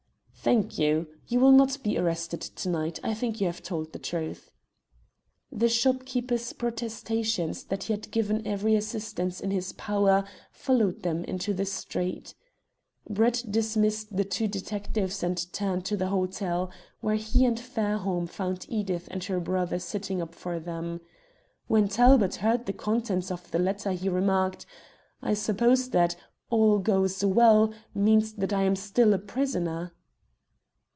"Thank 0.43 0.79
you. 0.79 1.05
You 1.27 1.39
will 1.39 1.51
not 1.51 1.77
be 1.83 1.99
arrested 1.99 2.41
to 2.41 2.67
night. 2.67 2.99
I 3.03 3.13
think 3.13 3.39
you 3.39 3.45
have 3.45 3.61
told 3.61 3.93
the 3.93 3.99
truth." 3.99 4.49
The 5.51 5.69
shopkeeper's 5.69 6.51
protestations 6.53 7.63
that 7.65 7.83
he 7.83 7.93
had 7.93 8.09
given 8.09 8.47
every 8.47 8.73
assistance 8.73 9.39
in 9.39 9.51
his 9.51 9.73
power 9.73 10.23
followed 10.51 11.03
them 11.03 11.23
into 11.25 11.53
the 11.53 11.65
street. 11.67 12.33
Brett 13.07 13.43
dismissed 13.51 14.17
the 14.17 14.23
two 14.23 14.47
detectives 14.47 15.21
and 15.21 15.39
returned 15.39 15.85
to 15.85 15.95
the 15.95 16.07
hotel, 16.07 16.71
where 17.01 17.17
he 17.17 17.45
and 17.45 17.59
Fairholme 17.59 18.25
found 18.25 18.65
Edith 18.67 19.07
and 19.11 19.23
her 19.25 19.39
brother 19.39 19.77
sitting 19.77 20.23
up 20.23 20.33
for 20.33 20.59
them. 20.59 21.01
When 21.67 21.87
Talbot 21.87 22.37
heard 22.37 22.65
the 22.65 22.73
contents 22.73 23.29
of 23.29 23.51
the 23.51 23.59
letter 23.59 23.91
he 23.91 24.09
remarked: 24.09 24.65
"I 25.21 25.35
suppose 25.35 25.91
that 25.91 26.15
'All 26.49 26.79
goes 26.79 27.23
well' 27.23 27.71
means 27.93 28.33
that 28.33 28.51
I 28.51 28.63
am 28.63 28.75
still 28.75 29.13
a 29.13 29.19
prisoner?" 29.19 29.93